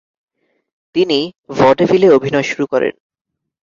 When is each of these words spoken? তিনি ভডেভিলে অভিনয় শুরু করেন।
তিনি 0.95 1.19
ভডেভিলে 1.49 2.07
অভিনয় 2.09 2.43
শুরু 2.43 2.65
করেন। 2.67 2.93